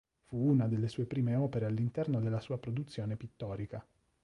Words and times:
Fu 0.23 0.35
una 0.49 0.67
delle 0.67 0.87
sue 0.87 1.05
prime 1.05 1.35
opere 1.35 1.67
all'interno 1.67 2.19
della 2.19 2.39
sua 2.39 2.57
produzione 2.57 3.15
pittorica. 3.15 3.85